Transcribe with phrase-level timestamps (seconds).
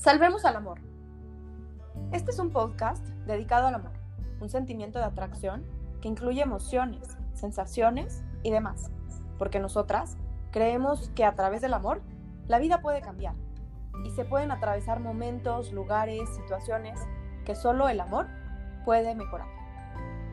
[0.00, 0.80] Salvemos al amor.
[2.10, 3.92] Este es un podcast dedicado al amor,
[4.40, 5.62] un sentimiento de atracción
[6.00, 8.90] que incluye emociones, sensaciones y demás,
[9.38, 10.16] porque nosotras
[10.52, 12.00] creemos que a través del amor
[12.48, 13.34] la vida puede cambiar
[14.02, 16.98] y se pueden atravesar momentos, lugares, situaciones
[17.44, 18.26] que solo el amor
[18.86, 19.48] puede mejorar.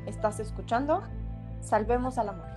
[0.06, 1.04] ¿Estás escuchando?
[1.60, 2.48] Salvemos al amor.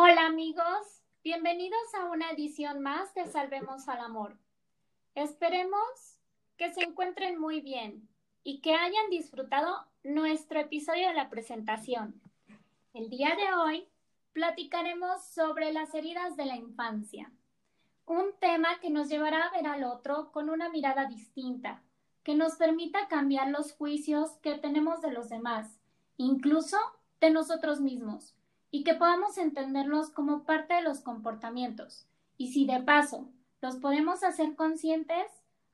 [0.00, 4.38] Hola amigos, bienvenidos a una edición más de Salvemos al Amor.
[5.16, 6.20] Esperemos
[6.56, 8.08] que se encuentren muy bien
[8.44, 12.22] y que hayan disfrutado nuestro episodio de la presentación.
[12.94, 13.88] El día de hoy
[14.34, 17.32] platicaremos sobre las heridas de la infancia,
[18.06, 21.82] un tema que nos llevará a ver al otro con una mirada distinta,
[22.22, 25.80] que nos permita cambiar los juicios que tenemos de los demás,
[26.18, 26.76] incluso
[27.18, 28.37] de nosotros mismos
[28.70, 32.06] y que podamos entenderlos como parte de los comportamientos.
[32.36, 33.28] Y si de paso
[33.60, 35.26] los podemos hacer conscientes,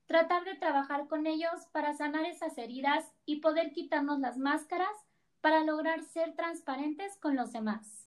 [0.07, 4.95] tratar de trabajar con ellos para sanar esas heridas y poder quitarnos las máscaras
[5.41, 8.09] para lograr ser transparentes con los demás.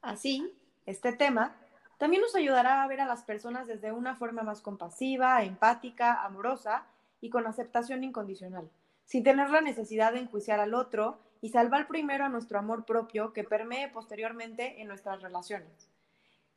[0.00, 0.52] Así,
[0.86, 1.56] este tema
[1.98, 6.84] también nos ayudará a ver a las personas desde una forma más compasiva, empática, amorosa
[7.20, 8.68] y con aceptación incondicional,
[9.04, 13.34] sin tener la necesidad de enjuiciar al otro y salvar primero a nuestro amor propio
[13.34, 15.90] que permee posteriormente en nuestras relaciones.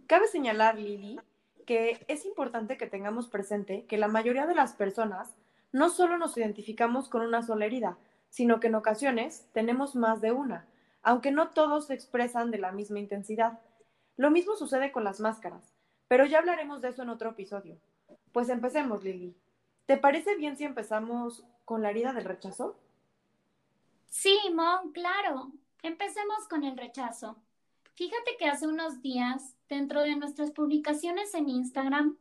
[0.07, 1.19] Cabe señalar, Lili,
[1.65, 5.35] que es importante que tengamos presente que la mayoría de las personas
[5.71, 7.97] no solo nos identificamos con una sola herida,
[8.29, 10.67] sino que en ocasiones tenemos más de una,
[11.01, 13.59] aunque no todos se expresan de la misma intensidad.
[14.17, 15.73] Lo mismo sucede con las máscaras,
[16.07, 17.79] pero ya hablaremos de eso en otro episodio.
[18.31, 19.35] Pues empecemos, Lili.
[19.87, 22.77] ¿Te parece bien si empezamos con la herida del rechazo?
[24.07, 25.51] Sí, Mon, claro.
[25.83, 27.37] Empecemos con el rechazo.
[27.93, 32.17] Fíjate que hace unos días, dentro de nuestras publicaciones en Instagram,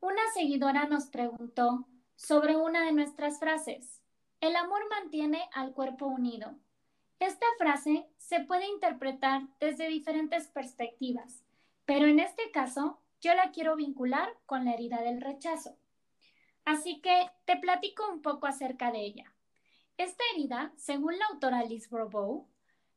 [0.00, 4.00] una seguidora nos preguntó sobre una de nuestras frases.
[4.40, 6.54] El amor mantiene al cuerpo unido.
[7.18, 11.42] Esta frase se puede interpretar desde diferentes perspectivas,
[11.84, 15.76] pero en este caso yo la quiero vincular con la herida del rechazo.
[16.64, 19.32] Así que te platico un poco acerca de ella.
[19.98, 22.46] Esta herida, según la autora Liz Bourbeau,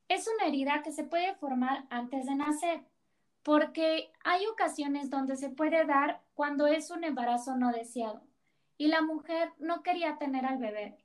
[0.08, 2.84] es una herida que se puede formar antes de nacer,
[3.44, 8.22] porque hay ocasiones donde se puede dar cuando es un embarazo no deseado
[8.78, 10.98] y la mujer no quería tener al bebé.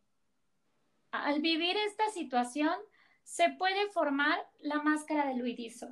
[1.13, 2.75] Al vivir esta situación,
[3.23, 5.89] se puede formar la máscara del huidizo.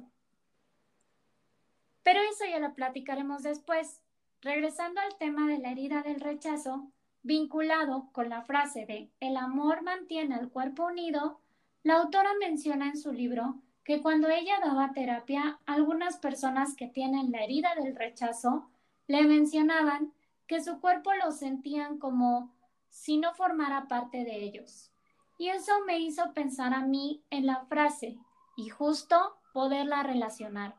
[2.03, 4.03] Pero eso ya lo platicaremos después.
[4.43, 6.93] Regresando al tema de la herida del rechazo,
[7.27, 11.41] Vinculado con la frase de el amor mantiene al cuerpo unido,
[11.83, 17.33] la autora menciona en su libro que cuando ella daba terapia, algunas personas que tienen
[17.33, 18.69] la herida del rechazo
[19.07, 20.13] le mencionaban
[20.47, 22.53] que su cuerpo lo sentían como
[22.91, 24.93] si no formara parte de ellos.
[25.39, 28.19] Y eso me hizo pensar a mí en la frase
[28.55, 30.75] y justo poderla relacionar.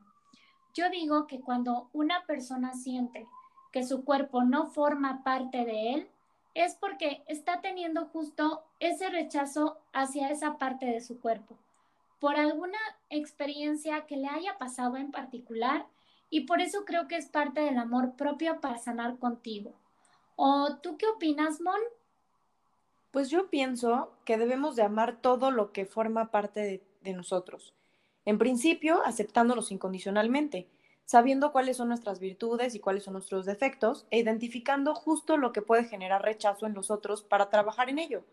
[0.75, 3.25] Yo digo que cuando una persona siente
[3.71, 6.11] que su cuerpo no forma parte de él,
[6.55, 11.57] es porque está teniendo justo ese rechazo hacia esa parte de su cuerpo,
[12.19, 12.79] por alguna
[13.09, 15.85] experiencia que le haya pasado en particular
[16.29, 19.73] y por eso creo que es parte del amor propio para sanar contigo.
[20.37, 21.79] ¿O tú qué opinas, Mon?
[23.11, 27.73] Pues yo pienso que debemos de amar todo lo que forma parte de, de nosotros.
[28.23, 30.67] En principio, aceptándolos incondicionalmente
[31.05, 35.61] sabiendo cuáles son nuestras virtudes y cuáles son nuestros defectos e identificando justo lo que
[35.61, 38.23] puede generar rechazo en los otros para trabajar en ello.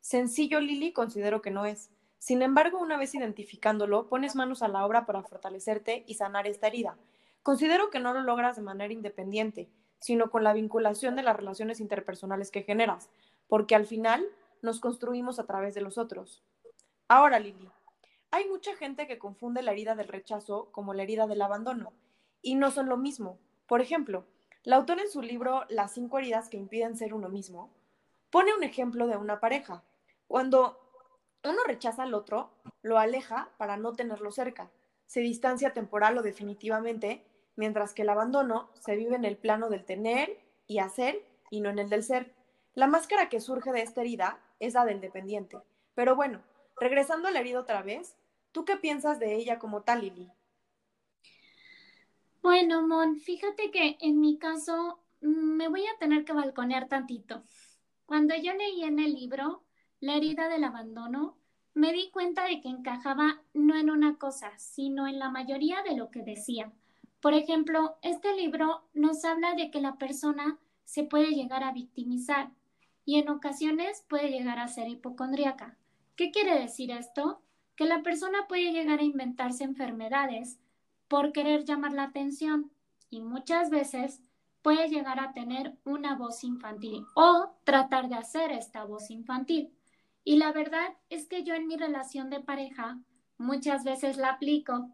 [0.00, 1.90] Sencillo, Lili, considero que no es.
[2.18, 6.66] Sin embargo, una vez identificándolo, pones manos a la obra para fortalecerte y sanar esta
[6.66, 6.96] herida.
[7.44, 9.70] Considero que no lo logras de manera independiente,
[10.00, 13.08] sino con la vinculación de las relaciones interpersonales que generas,
[13.46, 14.26] porque al final
[14.60, 16.42] nos construimos a través de los otros.
[17.06, 17.70] Ahora, Lili,
[18.32, 21.92] hay mucha gente que confunde la herida del rechazo como la herida del abandono
[22.42, 23.38] y no son lo mismo.
[23.66, 24.26] Por ejemplo,
[24.64, 27.72] la autora en su libro Las cinco heridas que impiden ser uno mismo
[28.30, 29.82] pone un ejemplo de una pareja.
[30.26, 30.78] Cuando
[31.44, 32.50] uno rechaza al otro,
[32.82, 34.70] lo aleja para no tenerlo cerca,
[35.06, 37.24] se distancia temporal o definitivamente,
[37.56, 41.70] mientras que el abandono se vive en el plano del tener y hacer y no
[41.70, 42.34] en el del ser.
[42.74, 45.56] La máscara que surge de esta herida es la del dependiente.
[45.94, 46.42] Pero bueno,
[46.78, 48.16] regresando a la herida otra vez,
[48.52, 50.30] ¿tú qué piensas de ella como tal, Lili?
[52.48, 57.42] Bueno, Mon, fíjate que en mi caso mm, me voy a tener que balconear tantito.
[58.06, 59.64] Cuando yo leí en el libro,
[60.00, 61.36] la herida del abandono,
[61.74, 65.94] me di cuenta de que encajaba no en una cosa, sino en la mayoría de
[65.94, 66.72] lo que decía.
[67.20, 72.48] Por ejemplo, este libro nos habla de que la persona se puede llegar a victimizar
[73.04, 75.76] y en ocasiones puede llegar a ser hipocondríaca.
[76.16, 77.42] ¿Qué quiere decir esto?
[77.76, 80.58] Que la persona puede llegar a inventarse enfermedades
[81.08, 82.70] por querer llamar la atención
[83.10, 84.20] y muchas veces
[84.62, 89.72] puede llegar a tener una voz infantil o tratar de hacer esta voz infantil.
[90.24, 92.98] Y la verdad es que yo en mi relación de pareja
[93.38, 94.90] muchas veces la aplico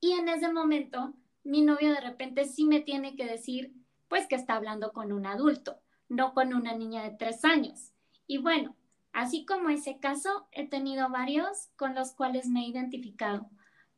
[0.00, 1.12] y en ese momento
[1.44, 3.74] mi novio de repente sí me tiene que decir
[4.08, 7.92] pues que está hablando con un adulto, no con una niña de tres años.
[8.26, 8.76] Y bueno,
[9.12, 13.48] así como ese caso, he tenido varios con los cuales me he identificado,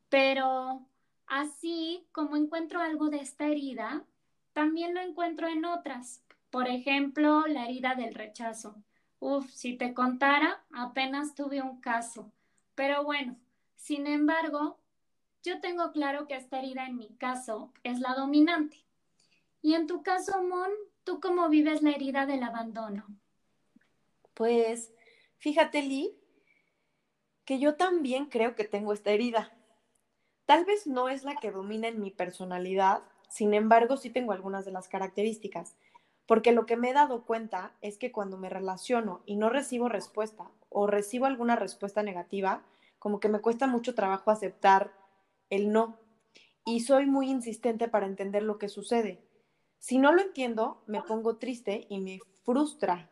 [0.09, 0.87] pero
[1.27, 4.05] así como encuentro algo de esta herida,
[4.53, 6.23] también lo encuentro en otras.
[6.49, 8.75] Por ejemplo, la herida del rechazo.
[9.19, 12.31] Uf, si te contara, apenas tuve un caso.
[12.75, 13.37] Pero bueno,
[13.75, 14.79] sin embargo,
[15.43, 18.85] yo tengo claro que esta herida en mi caso es la dominante.
[19.61, 20.69] Y en tu caso, Mon,
[21.03, 23.05] ¿tú cómo vives la herida del abandono?
[24.33, 24.91] Pues
[25.37, 26.17] fíjate, Lee,
[27.45, 29.51] que yo también creo que tengo esta herida.
[30.45, 34.63] Tal vez no es la que domina en mi personalidad, sin embargo sí tengo algunas
[34.63, 35.75] de las características,
[36.27, 39.89] porque lo que me he dado cuenta es que cuando me relaciono y no recibo
[39.89, 42.63] respuesta o recibo alguna respuesta negativa,
[42.99, 44.91] como que me cuesta mucho trabajo aceptar
[45.49, 45.99] el no.
[46.65, 49.23] Y soy muy insistente para entender lo que sucede.
[49.77, 53.11] Si no lo entiendo, me pongo triste y me frustra.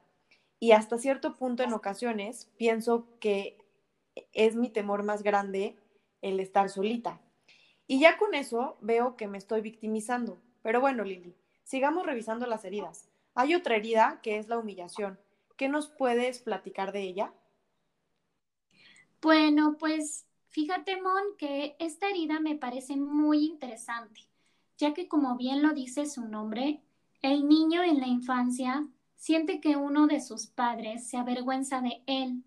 [0.60, 3.58] Y hasta cierto punto en ocasiones pienso que
[4.32, 5.78] es mi temor más grande
[6.22, 7.22] el estar solita.
[7.94, 10.42] Y ya con eso veo que me estoy victimizando.
[10.64, 13.08] Pero bueno, Lili, sigamos revisando las heridas.
[13.36, 15.20] Hay otra herida que es la humillación.
[15.58, 17.34] ¿Qué nos puedes platicar de ella?
[19.22, 24.22] Bueno, pues Fíjate, Mon, que esta herida me parece muy interesante,
[24.78, 26.82] ya que como bien lo dice su nombre,
[27.24, 32.44] el niño en la infancia siente que uno de sus padres se avergüenza de él.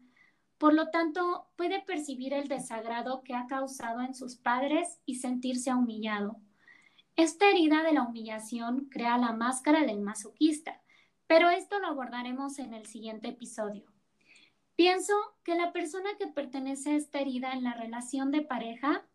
[0.59, 5.75] Por lo tanto, puede percibir el desagrado que ha causado en sus padres y sentirse
[5.75, 6.37] humillado.
[7.15, 10.81] Esta herida de la humillación crea la máscara del masoquista,
[11.27, 13.85] pero esto lo abordaremos en el siguiente episodio.
[14.77, 19.07] Pienso que la persona que pertenece a esta herida en la relación de pareja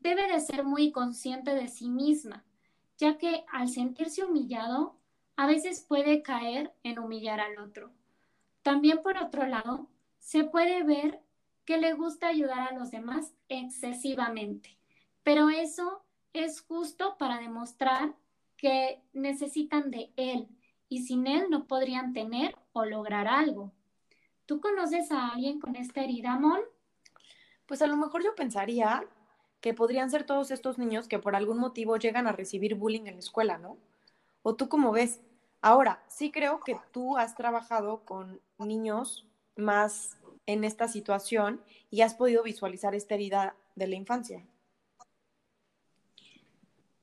[0.00, 2.44] debe de ser muy consciente de sí misma,
[2.98, 4.98] ya que al sentirse humillado,
[5.36, 7.90] a veces puede caer en humillar al otro.
[8.62, 9.88] También por otro lado,
[10.24, 11.20] se puede ver
[11.66, 14.78] que le gusta ayudar a los demás excesivamente,
[15.22, 18.14] pero eso es justo para demostrar
[18.56, 20.48] que necesitan de él
[20.88, 23.70] y sin él no podrían tener o lograr algo.
[24.46, 26.60] ¿Tú conoces a alguien con esta herida, Mon?
[27.66, 29.06] Pues a lo mejor yo pensaría
[29.60, 33.14] que podrían ser todos estos niños que por algún motivo llegan a recibir bullying en
[33.14, 33.76] la escuela, ¿no?
[34.42, 35.20] ¿O tú cómo ves?
[35.60, 40.16] Ahora, sí creo que tú has trabajado con niños más
[40.46, 44.46] en esta situación y has podido visualizar esta herida de la infancia.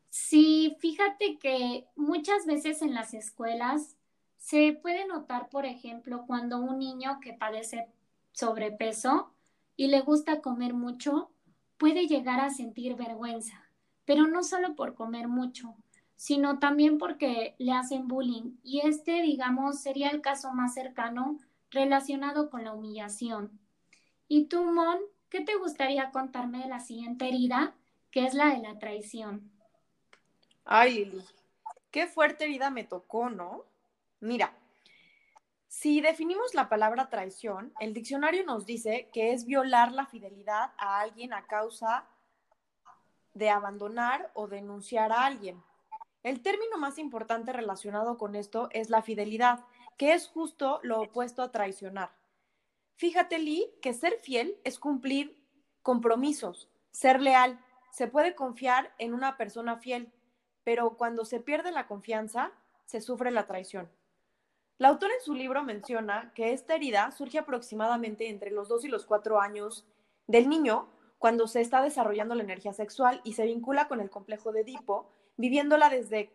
[0.09, 3.95] Sí, fíjate que muchas veces en las escuelas
[4.37, 7.87] se puede notar, por ejemplo, cuando un niño que padece
[8.31, 9.31] sobrepeso
[9.77, 11.31] y le gusta comer mucho,
[11.77, 13.63] puede llegar a sentir vergüenza,
[14.05, 15.75] pero no solo por comer mucho,
[16.15, 18.57] sino también porque le hacen bullying.
[18.63, 21.39] Y este, digamos, sería el caso más cercano
[21.71, 23.59] relacionado con la humillación.
[24.27, 24.99] ¿Y tú, Mon,
[25.29, 27.73] qué te gustaría contarme de la siguiente herida,
[28.11, 29.51] que es la de la traición?
[30.65, 31.25] Ay, Lili,
[31.89, 33.65] qué fuerte herida me tocó, ¿no?
[34.19, 34.53] Mira,
[35.67, 40.99] si definimos la palabra traición, el diccionario nos dice que es violar la fidelidad a
[40.99, 42.05] alguien a causa
[43.33, 45.63] de abandonar o denunciar a alguien.
[46.23, 49.61] El término más importante relacionado con esto es la fidelidad,
[50.01, 52.09] que es justo lo opuesto a traicionar.
[52.95, 55.39] Fíjate, Lee, que ser fiel es cumplir
[55.83, 57.59] compromisos, ser leal.
[57.91, 60.11] Se puede confiar en una persona fiel,
[60.63, 62.51] pero cuando se pierde la confianza,
[62.85, 63.91] se sufre la traición.
[64.79, 68.87] La autora en su libro menciona que esta herida surge aproximadamente entre los 2 y
[68.87, 69.85] los 4 años
[70.25, 70.89] del niño
[71.19, 75.11] cuando se está desarrollando la energía sexual y se vincula con el complejo de Edipo,
[75.37, 76.31] viviéndola desde,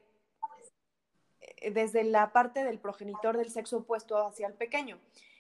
[1.71, 4.99] desde la parte del progenitor del sexo opuesto hacia el pequeño,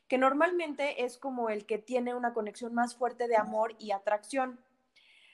[0.09, 4.61] que normalmente es como el que tiene una conexión más fuerte de amor y atracción.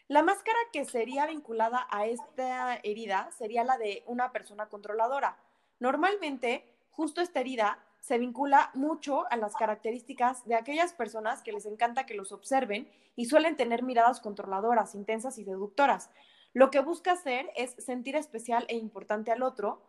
[0.08, 5.36] La máscara que sería vinculada a esta herida sería la de una persona controladora.
[5.80, 11.64] Normalmente Justo esta herida se vincula mucho a las características de aquellas personas que les
[11.64, 16.10] encanta que los observen y suelen tener miradas controladoras, intensas y seductoras.
[16.52, 19.80] Lo que busca hacer es sentir especial e importante al otro.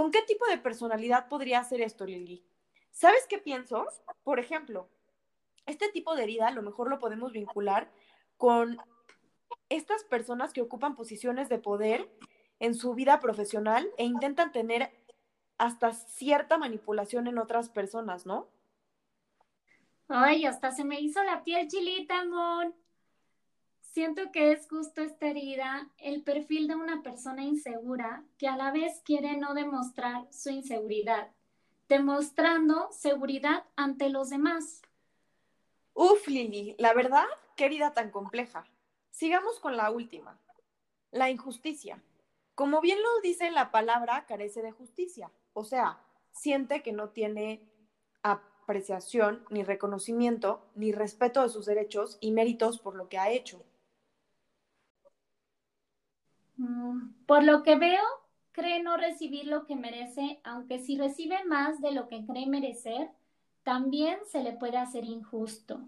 [0.00, 2.42] ¿Con qué tipo de personalidad podría hacer esto, Lili?
[2.90, 3.86] ¿Sabes qué pienso?
[4.24, 4.88] Por ejemplo,
[5.66, 7.92] este tipo de herida a lo mejor lo podemos vincular
[8.38, 8.78] con
[9.68, 12.10] estas personas que ocupan posiciones de poder
[12.60, 14.90] en su vida profesional e intentan tener
[15.58, 18.48] hasta cierta manipulación en otras personas, ¿no?
[20.08, 22.74] Ay, hasta se me hizo la piel chilita, amor.
[24.00, 28.72] Siento que es justo esta herida el perfil de una persona insegura que a la
[28.72, 31.28] vez quiere no demostrar su inseguridad,
[31.86, 34.80] demostrando seguridad ante los demás.
[35.92, 37.26] Uf, Lili, la verdad,
[37.56, 38.64] qué herida tan compleja.
[39.10, 40.40] Sigamos con la última,
[41.10, 42.02] la injusticia.
[42.54, 46.00] Como bien lo dice la palabra, carece de justicia, o sea,
[46.32, 47.68] siente que no tiene
[48.22, 53.62] apreciación, ni reconocimiento, ni respeto de sus derechos y méritos por lo que ha hecho.
[56.60, 58.02] Mm, por lo que veo,
[58.52, 63.08] cree no recibir lo que merece, aunque si recibe más de lo que cree merecer,
[63.62, 65.80] también se le puede hacer injusto.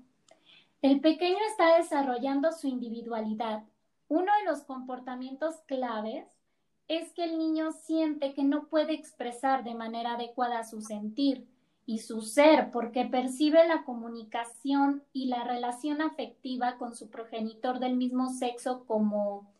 [0.80, 3.64] El pequeño está desarrollando su individualidad.
[4.08, 6.24] Uno de los comportamientos claves
[6.88, 11.46] es que el niño siente que no puede expresar de manera adecuada su sentir
[11.84, 17.94] y su ser porque percibe la comunicación y la relación afectiva con su progenitor del
[17.94, 19.52] mismo sexo como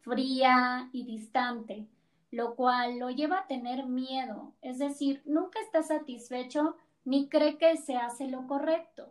[0.00, 1.86] fría y distante,
[2.30, 7.76] lo cual lo lleva a tener miedo, es decir, nunca está satisfecho ni cree que
[7.76, 9.10] se hace lo correcto.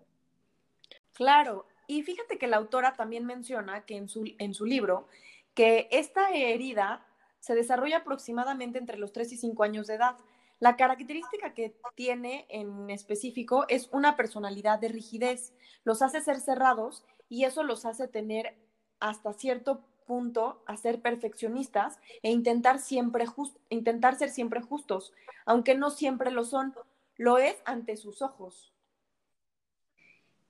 [1.13, 5.08] Claro, y fíjate que la autora también menciona que en su, en su libro
[5.53, 7.05] que esta herida
[7.39, 10.15] se desarrolla aproximadamente entre los 3 y 5 años de edad.
[10.60, 15.53] La característica que tiene en específico es una personalidad de rigidez.
[15.84, 18.58] Los hace ser cerrados y eso los hace tener
[19.00, 23.25] hasta cierto punto a ser perfeccionistas e intentar, siempre
[23.70, 25.13] intentar ser siempre justos,
[25.46, 26.74] aunque no siempre lo son.
[27.16, 28.74] Lo es ante sus ojos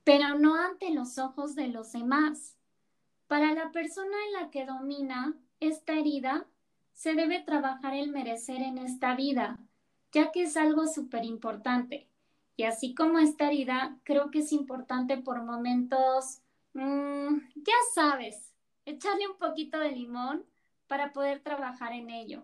[0.09, 2.57] pero no ante los ojos de los demás.
[3.27, 6.47] Para la persona en la que domina esta herida,
[6.93, 9.59] se debe trabajar el merecer en esta vida,
[10.11, 12.07] ya que es algo súper importante.
[12.57, 16.41] Y así como esta herida, creo que es importante por momentos,
[16.73, 18.48] mm, ya sabes,
[18.89, 20.45] echarle un poquito de limón
[20.87, 22.43] para poder trabajar en ello,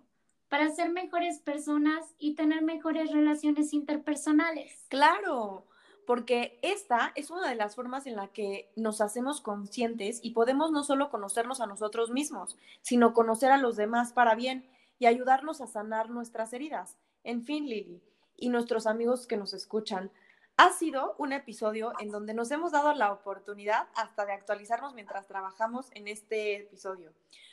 [0.50, 4.86] para ser mejores personas y tener mejores relaciones interpersonales.
[4.90, 5.66] Claro,
[6.06, 10.72] porque esta es una de las formas en la que nos hacemos conscientes y podemos
[10.72, 15.62] no solo conocernos a nosotros mismos, sino conocer a los demás para bien y ayudarnos
[15.62, 16.98] a sanar nuestras heridas.
[17.24, 18.04] En fin, Lili,
[18.38, 20.12] y nuestros amigos que nos escuchan,
[20.58, 25.28] ha sido un episodio en donde nos hemos dado la oportunidad hasta de actualizarnos mientras
[25.28, 27.12] trabajamos en este episodio.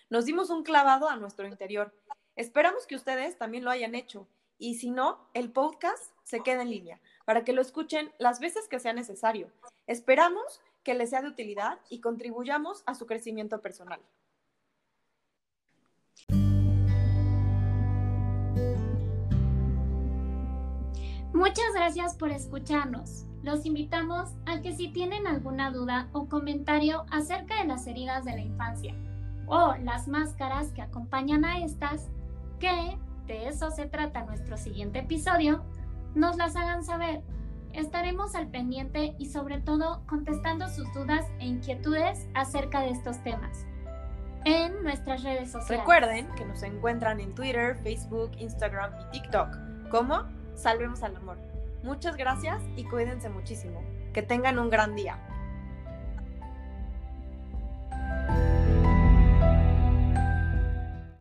[0.08, 1.92] Nos dimos un clavado a nuestro interior.
[2.36, 6.70] Esperamos que ustedes también lo hayan hecho y si no, el podcast se queda en
[6.70, 9.50] línea para que lo escuchen las veces que sea necesario.
[9.88, 14.00] Esperamos que les sea de utilidad y contribuyamos a su crecimiento personal.
[21.42, 23.26] Muchas gracias por escucharnos.
[23.42, 28.30] Los invitamos a que si tienen alguna duda o comentario acerca de las heridas de
[28.30, 28.94] la infancia
[29.46, 32.06] o las máscaras que acompañan a estas,
[32.60, 32.96] que
[33.26, 35.64] de eso se trata nuestro siguiente episodio,
[36.14, 37.24] nos las hagan saber.
[37.72, 43.66] Estaremos al pendiente y sobre todo contestando sus dudas e inquietudes acerca de estos temas
[44.44, 45.80] en nuestras redes sociales.
[45.80, 51.38] Recuerden que nos encuentran en Twitter, Facebook, Instagram y TikTok como Salvemos al Amor.
[51.82, 53.82] Muchas gracias y cuídense muchísimo.
[54.12, 55.18] Que tengan un gran día.